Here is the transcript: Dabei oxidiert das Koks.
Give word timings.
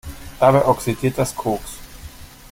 Dabei 0.39 0.65
oxidiert 0.65 1.19
das 1.19 1.35
Koks. 1.35 1.75